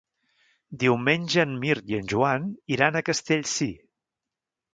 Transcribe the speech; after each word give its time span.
Diumenge 0.83 1.45
en 1.47 1.53
Mirt 1.65 1.91
i 1.93 1.99
en 1.99 2.09
Joan 2.15 2.49
iran 2.77 2.99
a 2.99 3.05
Castellcir. 3.11 3.71